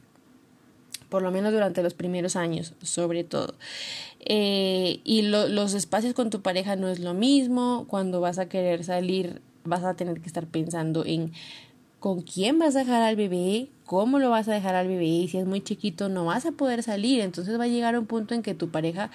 por 1.12 1.22
lo 1.22 1.30
menos 1.30 1.52
durante 1.52 1.84
los 1.84 1.94
primeros 1.94 2.38
años, 2.38 2.74
sobre 2.82 3.26
todo. 3.26 3.54
Eh, 4.22 5.02
y 5.04 5.24
los 5.24 5.74
espacios 5.74 6.14
con 6.14 6.30
tu 6.30 6.42
pareja 6.42 6.78
no 6.78 6.88
es 6.88 7.00
lo 7.00 7.14
mismo, 7.14 7.86
cuando 7.90 8.22
vas 8.22 8.40
a 8.40 8.48
querer 8.48 8.86
salir 8.86 9.42
vas 9.66 9.84
a 9.84 9.94
tener 9.94 10.22
que 10.22 10.28
estar 10.28 10.48
pensando 10.48 11.06
en 11.06 11.34
con 12.00 12.22
quién 12.22 12.58
vas 12.58 12.76
a 12.76 12.80
dejar 12.80 13.02
al 13.04 13.18
bebé, 13.18 13.68
cómo 13.86 14.20
lo 14.20 14.30
vas 14.30 14.48
a 14.48 14.54
dejar 14.54 14.74
al 14.74 14.88
bebé, 14.88 15.06
y 15.06 15.28
si 15.28 15.38
es 15.38 15.46
muy 15.46 15.62
chiquito 15.62 16.08
no 16.08 16.26
vas 16.26 16.46
a 16.46 16.54
poder 16.54 16.82
salir, 16.82 17.20
entonces 17.20 17.60
va 17.60 17.66
a 17.66 17.68
llegar 17.68 18.00
un 18.00 18.08
punto 18.08 18.34
en 18.34 18.42
que 18.42 18.56
tu 18.56 18.70
pareja 18.70 19.12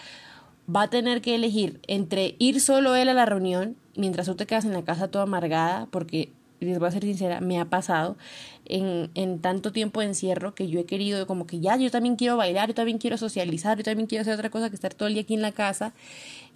va 0.72 0.82
a 0.82 0.90
tener 0.90 1.22
que 1.22 1.34
elegir 1.34 1.80
entre 1.86 2.36
ir 2.38 2.60
solo 2.60 2.94
él 2.94 3.08
a 3.08 3.14
la 3.14 3.24
reunión 3.24 3.74
mientras 3.96 4.26
tú 4.26 4.34
te 4.34 4.46
quedas 4.46 4.66
en 4.66 4.74
la 4.74 4.84
casa 4.84 5.08
toda 5.08 5.24
amargada 5.24 5.88
porque 5.90 6.28
les 6.60 6.78
voy 6.78 6.88
a 6.88 6.90
ser 6.90 7.02
sincera, 7.02 7.40
me 7.40 7.60
ha 7.60 7.66
pasado 7.66 8.16
en, 8.64 9.10
en 9.14 9.40
tanto 9.40 9.72
tiempo 9.72 10.00
de 10.00 10.06
encierro 10.06 10.54
que 10.54 10.68
yo 10.68 10.80
he 10.80 10.84
querido 10.84 11.26
como 11.26 11.46
que 11.46 11.60
ya, 11.60 11.76
yo 11.76 11.90
también 11.90 12.16
quiero 12.16 12.36
bailar, 12.36 12.68
yo 12.68 12.74
también 12.74 12.98
quiero 12.98 13.18
socializar, 13.18 13.76
yo 13.76 13.84
también 13.84 14.06
quiero 14.06 14.22
hacer 14.22 14.34
otra 14.34 14.50
cosa 14.50 14.68
que 14.70 14.74
estar 14.74 14.94
todo 14.94 15.08
el 15.08 15.14
día 15.14 15.22
aquí 15.22 15.34
en 15.34 15.42
la 15.42 15.52
casa. 15.52 15.92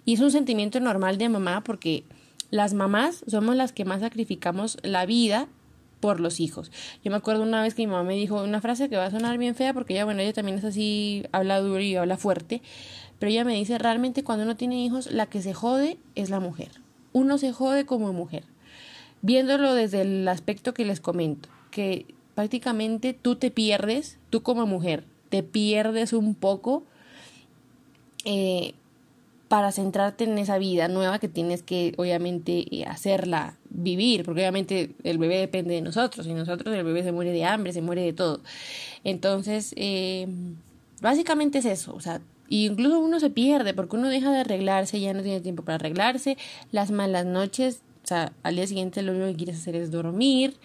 Y 0.05 0.13
es 0.13 0.19
un 0.19 0.31
sentimiento 0.31 0.79
normal 0.79 1.17
de 1.17 1.29
mamá 1.29 1.63
porque 1.63 2.03
las 2.49 2.73
mamás 2.73 3.23
somos 3.27 3.55
las 3.55 3.71
que 3.71 3.85
más 3.85 4.01
sacrificamos 4.01 4.77
la 4.83 5.05
vida 5.05 5.47
por 6.01 6.19
los 6.19 6.39
hijos. 6.39 6.71
Yo 7.03 7.11
me 7.11 7.17
acuerdo 7.17 7.43
una 7.43 7.61
vez 7.61 7.75
que 7.75 7.83
mi 7.83 7.91
mamá 7.91 8.03
me 8.03 8.15
dijo 8.15 8.43
una 8.43 8.59
frase 8.59 8.89
que 8.89 8.97
va 8.97 9.05
a 9.05 9.11
sonar 9.11 9.37
bien 9.37 9.55
fea 9.55 9.73
porque 9.73 9.93
ella, 9.93 10.03
bueno, 10.03 10.21
ella 10.21 10.33
también 10.33 10.57
es 10.57 10.65
así, 10.65 11.23
habla 11.31 11.59
duro 11.61 11.79
y 11.79 11.95
habla 11.95 12.17
fuerte, 12.17 12.61
pero 13.19 13.31
ella 13.31 13.45
me 13.45 13.53
dice, 13.53 13.77
realmente 13.77 14.23
cuando 14.23 14.43
uno 14.43 14.55
tiene 14.57 14.83
hijos, 14.83 15.11
la 15.11 15.27
que 15.27 15.41
se 15.41 15.53
jode 15.53 15.97
es 16.15 16.29
la 16.29 16.39
mujer. 16.39 16.71
Uno 17.13 17.37
se 17.37 17.53
jode 17.53 17.85
como 17.85 18.11
mujer. 18.11 18.43
Viéndolo 19.21 19.73
desde 19.73 20.01
el 20.01 20.27
aspecto 20.27 20.73
que 20.73 20.85
les 20.85 20.99
comento, 20.99 21.49
que 21.69 22.05
prácticamente 22.35 23.13
tú 23.13 23.35
te 23.35 23.51
pierdes, 23.51 24.17
tú 24.29 24.41
como 24.41 24.65
mujer, 24.65 25.03
te 25.29 25.43
pierdes 25.43 26.13
un 26.13 26.35
poco 26.35 26.83
eh, 28.25 28.73
para 29.47 29.73
centrarte 29.73 30.23
en 30.23 30.37
esa 30.37 30.57
vida 30.57 30.87
nueva 30.87 31.19
que 31.19 31.27
tienes 31.27 31.61
que 31.61 31.93
obviamente 31.97 32.65
eh, 32.73 32.85
hacerla 32.85 33.57
vivir, 33.69 34.23
porque 34.23 34.41
obviamente 34.41 34.91
el 35.03 35.17
bebé 35.17 35.37
depende 35.37 35.73
de 35.73 35.81
nosotros 35.81 36.25
y 36.25 36.33
nosotros 36.33 36.73
el 36.73 36.85
bebé 36.85 37.03
se 37.03 37.11
muere 37.11 37.31
de 37.31 37.43
hambre, 37.43 37.73
se 37.73 37.81
muere 37.81 38.01
de 38.01 38.13
todo. 38.13 38.39
Entonces, 39.03 39.73
eh, 39.75 40.25
básicamente 41.01 41.57
es 41.57 41.65
eso, 41.65 41.93
o 41.93 41.99
sea, 41.99 42.21
incluso 42.47 42.99
uno 42.99 43.19
se 43.19 43.29
pierde 43.29 43.73
porque 43.73 43.97
uno 43.97 44.07
deja 44.07 44.31
de 44.31 44.39
arreglarse, 44.39 45.01
ya 45.01 45.13
no 45.13 45.21
tiene 45.21 45.41
tiempo 45.41 45.63
para 45.63 45.75
arreglarse, 45.75 46.37
las 46.71 46.91
malas 46.91 47.25
noches, 47.25 47.81
o 48.03 48.07
sea, 48.07 48.33
al 48.43 48.55
día 48.55 48.67
siguiente 48.67 49.01
lo 49.01 49.11
único 49.11 49.27
que 49.27 49.35
quieres 49.35 49.57
hacer 49.57 49.75
es 49.75 49.91
dormir, 49.91 50.57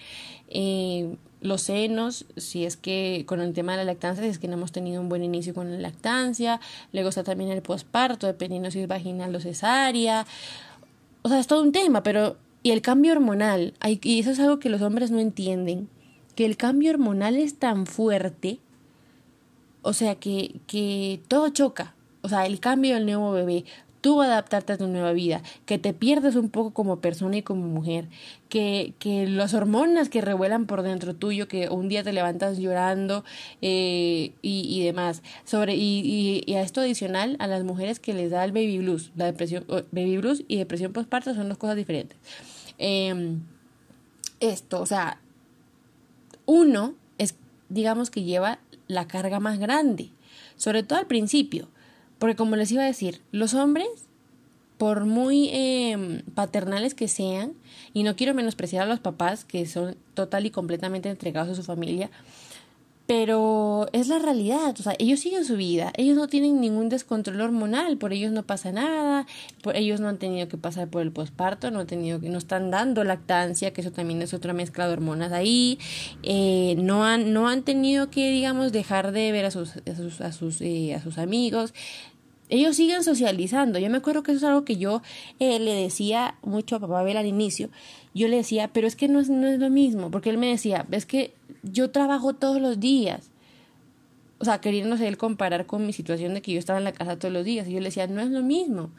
eh, 0.48 1.16
los 1.40 1.62
senos, 1.62 2.26
si 2.36 2.64
es 2.64 2.76
que 2.76 3.24
con 3.26 3.40
el 3.40 3.52
tema 3.52 3.72
de 3.72 3.78
la 3.78 3.84
lactancia, 3.84 4.24
si 4.24 4.30
es 4.30 4.38
que 4.38 4.48
no 4.48 4.54
hemos 4.54 4.72
tenido 4.72 5.00
un 5.00 5.08
buen 5.08 5.22
inicio 5.22 5.54
con 5.54 5.70
la 5.70 5.78
lactancia, 5.78 6.60
luego 6.92 7.10
está 7.10 7.24
también 7.24 7.50
el 7.50 7.62
posparto, 7.62 8.26
dependiendo 8.26 8.70
si 8.70 8.80
es 8.80 8.88
vaginal 8.88 9.34
o 9.34 9.40
cesárea, 9.40 10.26
o 11.22 11.28
sea, 11.28 11.38
es 11.38 11.46
todo 11.46 11.62
un 11.62 11.72
tema, 11.72 12.02
pero 12.02 12.36
y 12.62 12.72
el 12.72 12.82
cambio 12.82 13.12
hormonal, 13.12 13.74
y 14.02 14.20
eso 14.20 14.30
es 14.30 14.40
algo 14.40 14.58
que 14.58 14.70
los 14.70 14.82
hombres 14.82 15.10
no 15.10 15.20
entienden, 15.20 15.88
que 16.34 16.46
el 16.46 16.56
cambio 16.56 16.90
hormonal 16.90 17.36
es 17.36 17.58
tan 17.58 17.86
fuerte, 17.86 18.58
o 19.82 19.92
sea, 19.92 20.16
que, 20.16 20.56
que 20.66 21.20
todo 21.28 21.48
choca, 21.50 21.94
o 22.22 22.28
sea, 22.28 22.46
el 22.46 22.58
cambio 22.58 22.94
del 22.94 23.06
nuevo 23.06 23.30
bebé, 23.30 23.64
tú 24.00 24.22
adaptarte 24.22 24.72
a 24.72 24.78
tu 24.78 24.86
nueva 24.86 25.12
vida, 25.12 25.42
que 25.64 25.78
te 25.78 25.92
pierdes 25.92 26.36
un 26.36 26.48
poco 26.48 26.72
como 26.72 27.00
persona 27.00 27.38
y 27.38 27.42
como 27.42 27.66
mujer, 27.66 28.08
que, 28.48 28.94
que 28.98 29.26
las 29.26 29.54
hormonas 29.54 30.08
que 30.08 30.20
revuelan 30.20 30.66
por 30.66 30.82
dentro 30.82 31.14
tuyo, 31.14 31.48
que 31.48 31.68
un 31.68 31.88
día 31.88 32.02
te 32.02 32.12
levantas 32.12 32.58
llorando 32.58 33.24
eh, 33.62 34.32
y, 34.42 34.66
y, 34.68 34.84
demás. 34.84 35.22
Sobre, 35.44 35.74
y, 35.74 36.42
y, 36.46 36.54
a 36.54 36.62
esto 36.62 36.80
adicional, 36.80 37.36
a 37.38 37.46
las 37.46 37.64
mujeres 37.64 37.98
que 38.00 38.14
les 38.14 38.30
da 38.30 38.44
el 38.44 38.52
baby 38.52 38.78
blues, 38.78 39.12
la 39.16 39.26
depresión, 39.26 39.64
baby 39.90 40.18
blues 40.18 40.44
y 40.48 40.56
depresión 40.56 40.92
postparto 40.92 41.34
son 41.34 41.48
dos 41.48 41.58
cosas 41.58 41.76
diferentes. 41.76 42.18
Eh, 42.78 43.38
esto, 44.40 44.80
o 44.80 44.86
sea, 44.86 45.20
uno 46.44 46.94
es, 47.18 47.34
digamos 47.68 48.10
que 48.10 48.22
lleva 48.22 48.58
la 48.86 49.08
carga 49.08 49.40
más 49.40 49.58
grande, 49.58 50.10
sobre 50.56 50.82
todo 50.82 50.98
al 50.98 51.06
principio 51.06 51.68
porque 52.18 52.37
como 52.37 52.56
les 52.56 52.70
iba 52.73 52.82
a 52.82 52.87
decir, 52.87 53.20
los 53.32 53.54
hombres, 53.54 53.88
por 54.78 55.04
muy 55.04 55.49
eh, 55.52 56.23
paternales 56.35 56.94
que 56.94 57.08
sean, 57.08 57.54
y 57.92 58.02
no 58.02 58.16
quiero 58.16 58.35
menospreciar 58.35 58.82
a 58.82 58.87
los 58.87 59.00
papás 59.00 59.44
que 59.44 59.66
son 59.66 59.96
total 60.14 60.46
y 60.46 60.50
completamente 60.50 61.08
entregados 61.08 61.50
a 61.50 61.54
su 61.54 61.62
familia, 61.62 62.11
pero 63.06 63.88
es 63.92 64.08
la 64.08 64.18
realidad, 64.18 64.75
o 64.78 64.82
sea, 64.82 64.94
ellos 64.98 65.20
siguen 65.20 65.44
su 65.44 65.56
vida, 65.56 65.92
ellos 65.96 66.16
no 66.16 66.26
tienen 66.26 66.60
ningún 66.60 66.88
descontrol 66.88 67.40
hormonal, 67.40 67.98
por 67.98 68.12
ellos 68.12 68.32
no 68.32 68.42
pasa 68.42 68.72
nada, 68.72 69.26
por 69.62 69.76
ellos 69.76 70.00
no 70.00 70.08
han 70.08 70.18
tenido 70.18 70.48
que 70.48 70.56
pasar 70.56 70.88
por 70.88 71.02
el 71.02 71.12
posparto, 71.12 71.70
no 71.70 71.80
han 71.80 71.86
tenido 71.86 72.20
que, 72.20 72.28
no 72.30 72.38
están 72.38 72.72
dando 72.72 73.04
lactancia, 73.04 73.72
que 73.72 73.80
eso 73.80 73.92
también 73.92 74.22
es 74.22 74.34
otra 74.34 74.52
mezcla 74.52 74.88
de 74.88 74.94
hormonas 74.94 75.30
ahí, 75.32 75.78
eh, 76.25 76.75
no 76.78 77.04
han, 77.04 77.32
no 77.32 77.48
han 77.48 77.62
tenido 77.62 78.10
que, 78.10 78.30
digamos, 78.30 78.72
dejar 78.72 79.12
de 79.12 79.30
ver 79.30 79.44
a 79.44 79.50
sus, 79.52 79.76
a 79.76 79.94
sus, 79.94 80.20
a 80.20 80.32
sus, 80.32 80.60
eh, 80.60 80.94
a 80.94 81.00
sus 81.00 81.18
amigos, 81.18 81.75
ellos 82.48 82.76
siguen 82.76 83.02
socializando. 83.02 83.78
Yo 83.78 83.90
me 83.90 83.96
acuerdo 83.96 84.22
que 84.22 84.32
eso 84.32 84.38
es 84.38 84.44
algo 84.44 84.64
que 84.64 84.76
yo 84.76 85.02
eh, 85.40 85.58
le 85.58 85.75
decía 85.75 86.36
mucho 86.42 86.76
a 86.76 86.80
papá 86.80 87.00
Abel 87.00 87.16
al 87.16 87.26
inicio. 87.26 87.70
Yo 88.16 88.28
le 88.28 88.37
decía, 88.37 88.68
pero 88.73 88.87
es 88.87 88.96
que 88.96 89.08
no 89.08 89.20
es, 89.20 89.28
no 89.28 89.46
es 89.46 89.58
lo 89.58 89.68
mismo, 89.68 90.11
porque 90.11 90.30
él 90.30 90.38
me 90.38 90.49
decía, 90.49 90.87
es 90.90 91.04
que 91.04 91.35
yo 91.62 91.90
trabajo 91.90 92.32
todos 92.32 92.62
los 92.62 92.80
días. 92.80 93.30
O 94.38 94.44
sea, 94.46 94.61
queriéndose 94.61 95.06
él 95.06 95.18
comparar 95.18 95.66
con 95.66 95.87
mi 95.87 95.92
situación 95.92 96.32
de 96.32 96.40
que 96.40 96.52
yo 96.52 96.58
estaba 96.58 96.78
en 96.78 96.85
la 96.85 96.92
casa 96.92 97.18
todos 97.18 97.32
los 97.35 97.44
días. 97.44 97.68
Y 97.68 97.73
yo 97.73 97.80
le 97.80 97.87
decía, 97.87 98.06
no 98.06 98.23
es 98.23 98.30
lo 98.30 98.42
mismo, 98.42 98.90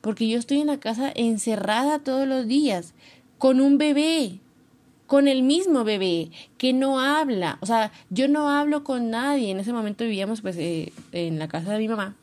porque 0.00 0.28
yo 0.28 0.38
estoy 0.38 0.60
en 0.60 0.66
la 0.66 0.80
casa 0.80 1.12
encerrada 1.14 2.00
todos 2.00 2.26
los 2.26 2.48
días, 2.48 2.94
con 3.38 3.60
un 3.60 3.78
bebé, 3.78 4.40
con 5.06 5.28
el 5.28 5.44
mismo 5.44 5.84
bebé, 5.84 6.32
que 6.58 6.72
no 6.72 6.98
habla. 6.98 7.58
O 7.60 7.66
sea, 7.66 7.92
yo 8.10 8.26
no 8.26 8.50
hablo 8.50 8.82
con 8.82 9.08
nadie. 9.08 9.52
En 9.52 9.60
ese 9.60 9.72
momento 9.72 10.02
vivíamos 10.02 10.40
pues 10.40 10.56
eh, 10.58 10.92
en 11.12 11.38
la 11.38 11.46
casa 11.46 11.72
de 11.72 11.78
mi 11.78 11.86
mamá 11.86 12.16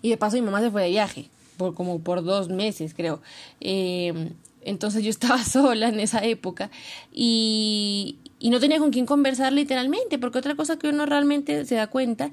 y 0.00 0.10
de 0.10 0.16
paso 0.16 0.36
mi 0.36 0.42
mamá 0.42 0.60
se 0.60 0.70
fue 0.70 0.84
de 0.84 0.90
viaje, 0.90 1.28
por 1.56 1.74
como 1.74 1.98
por 1.98 2.22
dos 2.22 2.48
meses 2.48 2.94
creo. 2.94 3.20
Eh, 3.60 4.30
entonces 4.66 5.02
yo 5.02 5.10
estaba 5.10 5.42
sola 5.44 5.88
en 5.88 6.00
esa 6.00 6.24
época 6.24 6.70
y, 7.12 8.18
y 8.38 8.50
no 8.50 8.60
tenía 8.60 8.78
con 8.78 8.90
quién 8.90 9.06
conversar 9.06 9.52
literalmente, 9.52 10.18
porque 10.18 10.38
otra 10.38 10.54
cosa 10.54 10.78
que 10.78 10.88
uno 10.88 11.06
realmente 11.06 11.64
se 11.64 11.74
da 11.74 11.86
cuenta 11.86 12.30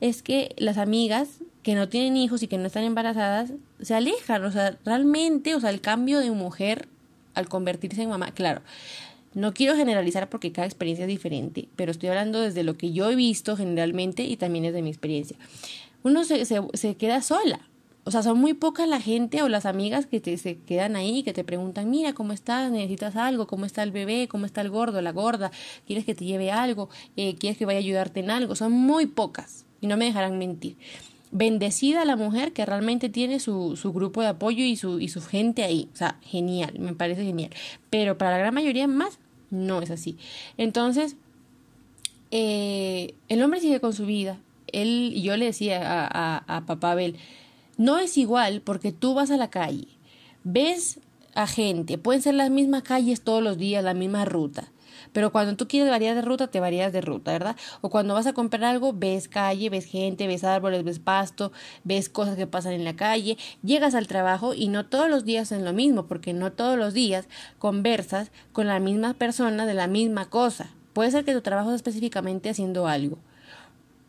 es 0.00 0.22
que 0.22 0.54
las 0.58 0.78
amigas 0.78 1.40
que 1.62 1.74
no 1.74 1.88
tienen 1.88 2.16
hijos 2.16 2.42
y 2.42 2.48
que 2.48 2.58
no 2.58 2.66
están 2.66 2.84
embarazadas 2.84 3.52
se 3.80 3.94
alejan, 3.94 4.44
o 4.44 4.50
sea, 4.50 4.76
realmente, 4.84 5.54
o 5.54 5.60
sea, 5.60 5.70
el 5.70 5.80
cambio 5.80 6.18
de 6.18 6.30
mujer 6.30 6.88
al 7.34 7.48
convertirse 7.48 8.02
en 8.02 8.10
mamá, 8.10 8.32
claro, 8.32 8.62
no 9.32 9.52
quiero 9.52 9.74
generalizar 9.74 10.28
porque 10.28 10.52
cada 10.52 10.66
experiencia 10.66 11.04
es 11.04 11.08
diferente, 11.08 11.68
pero 11.74 11.90
estoy 11.90 12.08
hablando 12.08 12.40
desde 12.40 12.62
lo 12.62 12.76
que 12.76 12.92
yo 12.92 13.10
he 13.10 13.16
visto 13.16 13.56
generalmente 13.56 14.24
y 14.24 14.36
también 14.36 14.64
es 14.64 14.74
de 14.74 14.82
mi 14.82 14.90
experiencia 14.90 15.36
uno 16.04 16.22
se, 16.24 16.44
se, 16.44 16.60
se 16.74 16.94
queda 16.94 17.20
sola. 17.22 17.60
O 18.04 18.10
sea, 18.10 18.22
son 18.22 18.38
muy 18.38 18.52
pocas 18.52 18.86
la 18.86 19.00
gente 19.00 19.42
o 19.42 19.48
las 19.48 19.64
amigas 19.64 20.04
que 20.06 20.20
te, 20.20 20.36
se 20.36 20.58
quedan 20.58 20.94
ahí, 20.94 21.22
que 21.22 21.32
te 21.32 21.42
preguntan, 21.42 21.90
mira, 21.90 22.12
¿cómo 22.12 22.34
estás? 22.34 22.70
¿Necesitas 22.70 23.16
algo? 23.16 23.46
¿Cómo 23.46 23.64
está 23.64 23.82
el 23.82 23.92
bebé? 23.92 24.28
¿Cómo 24.28 24.44
está 24.44 24.60
el 24.60 24.68
gordo, 24.68 25.00
la 25.00 25.12
gorda? 25.12 25.50
¿Quieres 25.86 26.04
que 26.04 26.14
te 26.14 26.26
lleve 26.26 26.50
algo? 26.50 26.90
Eh, 27.16 27.36
¿Quieres 27.36 27.56
que 27.56 27.64
vaya 27.64 27.78
a 27.78 27.80
ayudarte 27.80 28.20
en 28.20 28.30
algo? 28.30 28.54
Son 28.56 28.72
muy 28.72 29.06
pocas 29.06 29.64
y 29.80 29.86
no 29.86 29.96
me 29.96 30.04
dejarán 30.04 30.38
mentir. 30.38 30.76
Bendecida 31.30 32.04
la 32.04 32.16
mujer 32.16 32.52
que 32.52 32.66
realmente 32.66 33.08
tiene 33.08 33.40
su, 33.40 33.76
su 33.76 33.92
grupo 33.92 34.20
de 34.20 34.28
apoyo 34.28 34.62
y 34.62 34.76
su, 34.76 35.00
y 35.00 35.08
su 35.08 35.22
gente 35.22 35.64
ahí. 35.64 35.88
O 35.94 35.96
sea, 35.96 36.18
genial, 36.22 36.78
me 36.78 36.94
parece 36.94 37.24
genial. 37.24 37.50
Pero 37.88 38.18
para 38.18 38.32
la 38.32 38.38
gran 38.38 38.54
mayoría 38.54 38.86
más, 38.86 39.18
no 39.50 39.80
es 39.80 39.90
así. 39.90 40.18
Entonces, 40.58 41.16
eh, 42.30 43.14
el 43.28 43.42
hombre 43.42 43.60
sigue 43.60 43.80
con 43.80 43.94
su 43.94 44.04
vida, 44.06 44.38
él, 44.74 45.14
yo 45.22 45.36
le 45.36 45.46
decía 45.46 45.80
a, 45.84 46.44
a, 46.56 46.66
papá 46.66 46.92
Abel, 46.92 47.16
no 47.76 47.98
es 47.98 48.16
igual 48.16 48.60
porque 48.60 48.92
tú 48.92 49.14
vas 49.14 49.30
a 49.30 49.36
la 49.36 49.50
calle, 49.50 49.88
ves 50.42 51.00
a 51.34 51.46
gente, 51.46 51.98
pueden 51.98 52.22
ser 52.22 52.34
las 52.34 52.50
mismas 52.50 52.82
calles 52.82 53.22
todos 53.22 53.42
los 53.42 53.58
días, 53.58 53.82
la 53.82 53.94
misma 53.94 54.24
ruta. 54.24 54.70
Pero 55.12 55.32
cuando 55.32 55.56
tú 55.56 55.68
quieres 55.68 55.90
variar 55.90 56.14
de 56.14 56.22
ruta, 56.22 56.48
te 56.48 56.60
varías 56.60 56.92
de 56.92 57.00
ruta, 57.00 57.32
¿verdad? 57.32 57.56
O 57.80 57.90
cuando 57.90 58.14
vas 58.14 58.26
a 58.26 58.32
comprar 58.32 58.64
algo, 58.64 58.92
ves 58.92 59.28
calle, 59.28 59.70
ves 59.70 59.84
gente, 59.84 60.26
ves 60.26 60.44
árboles, 60.44 60.84
ves 60.84 60.98
pasto, 60.98 61.52
ves 61.84 62.08
cosas 62.08 62.36
que 62.36 62.46
pasan 62.46 62.72
en 62.72 62.84
la 62.84 62.96
calle, 62.96 63.38
llegas 63.62 63.94
al 63.94 64.06
trabajo 64.06 64.54
y 64.54 64.68
no 64.68 64.86
todos 64.86 65.08
los 65.08 65.24
días 65.24 65.52
es 65.52 65.62
lo 65.62 65.72
mismo, 65.72 66.06
porque 66.06 66.32
no 66.32 66.52
todos 66.52 66.78
los 66.78 66.94
días 66.94 67.28
conversas 67.58 68.30
con 68.52 68.66
la 68.66 68.80
misma 68.80 69.14
persona 69.14 69.66
de 69.66 69.74
la 69.74 69.86
misma 69.86 70.30
cosa. 70.30 70.70
Puede 70.92 71.10
ser 71.10 71.24
que 71.24 71.32
tu 71.32 71.42
trabajo 71.42 71.70
es 71.70 71.76
específicamente 71.76 72.50
haciendo 72.50 72.86
algo. 72.86 73.18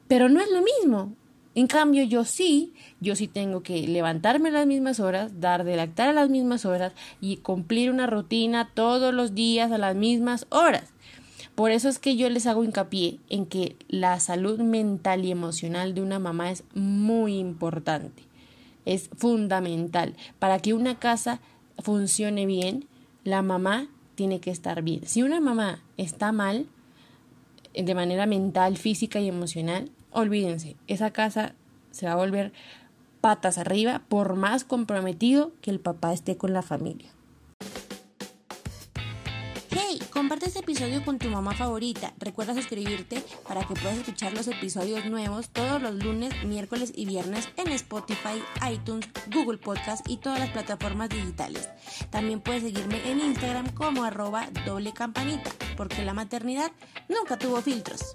Pero 0.07 0.29
no 0.29 0.39
es 0.39 0.49
lo 0.51 0.61
mismo. 0.61 1.13
En 1.55 1.67
cambio, 1.67 2.03
yo 2.03 2.25
sí, 2.25 2.73
yo 2.99 3.15
sí 3.15 3.29
tengo 3.29 3.63
que 3.63 3.87
levantarme 3.87 4.49
a 4.49 4.51
las 4.51 4.67
mismas 4.67 4.99
horas, 4.99 5.39
dar 5.39 5.63
de 5.63 5.77
lactar 5.77 6.09
a 6.09 6.13
las 6.13 6.29
mismas 6.29 6.65
horas 6.65 6.91
y 7.21 7.37
cumplir 7.37 7.89
una 7.89 8.07
rutina 8.07 8.69
todos 8.73 9.13
los 9.13 9.33
días 9.33 9.71
a 9.71 9.77
las 9.77 9.95
mismas 9.95 10.47
horas. 10.49 10.91
Por 11.55 11.71
eso 11.71 11.87
es 11.87 11.97
que 11.97 12.17
yo 12.17 12.29
les 12.29 12.45
hago 12.47 12.65
hincapié 12.65 13.19
en 13.29 13.45
que 13.45 13.77
la 13.87 14.19
salud 14.19 14.59
mental 14.59 15.23
y 15.23 15.31
emocional 15.31 15.95
de 15.95 16.01
una 16.01 16.19
mamá 16.19 16.51
es 16.51 16.65
muy 16.73 17.37
importante. 17.37 18.23
Es 18.83 19.09
fundamental. 19.15 20.15
Para 20.37 20.59
que 20.59 20.73
una 20.73 20.99
casa 20.99 21.39
funcione 21.79 22.45
bien, 22.45 22.85
la 23.23 23.41
mamá 23.41 23.87
tiene 24.15 24.41
que 24.41 24.51
estar 24.51 24.81
bien. 24.81 25.07
Si 25.07 25.23
una 25.23 25.39
mamá 25.39 25.81
está 25.95 26.33
mal, 26.33 26.65
de 27.73 27.95
manera 27.95 28.25
mental, 28.25 28.75
física 28.77 29.21
y 29.21 29.29
emocional, 29.29 29.89
olvídense, 30.15 30.77
esa 30.87 31.11
casa 31.11 31.53
se 31.91 32.07
va 32.07 32.13
a 32.13 32.15
volver 32.15 32.53
patas 33.21 33.57
arriba 33.57 34.01
por 34.07 34.35
más 34.35 34.63
comprometido 34.63 35.51
que 35.61 35.71
el 35.71 35.79
papá 35.79 36.13
esté 36.13 36.37
con 36.37 36.53
la 36.53 36.61
familia. 36.61 37.11
Hey, 39.71 39.99
comparte 40.09 40.45
este 40.45 40.59
episodio 40.59 41.03
con 41.03 41.19
tu 41.19 41.27
mamá 41.29 41.53
favorita. 41.53 42.13
Recuerda 42.17 42.53
suscribirte 42.53 43.21
para 43.45 43.65
que 43.65 43.73
puedas 43.73 43.97
escuchar 43.97 44.33
los 44.33 44.47
episodios 44.47 45.05
nuevos 45.05 45.49
todos 45.49 45.81
los 45.81 45.95
lunes, 45.95 46.33
miércoles 46.45 46.93
y 46.95 47.05
viernes 47.05 47.49
en 47.57 47.71
Spotify, 47.73 48.41
iTunes, 48.71 49.09
Google 49.33 49.57
Podcast 49.57 50.09
y 50.09 50.17
todas 50.17 50.39
las 50.39 50.51
plataformas 50.51 51.09
digitales. 51.09 51.69
También 52.09 52.39
puedes 52.39 52.63
seguirme 52.63 53.01
en 53.09 53.19
Instagram 53.19 53.73
como 53.73 54.05
arroba 54.05 54.47
doble 54.65 54.93
campanita, 54.93 55.51
porque 55.75 56.05
la 56.05 56.13
maternidad 56.13 56.71
nunca 57.09 57.37
tuvo 57.37 57.61
filtros. 57.61 58.13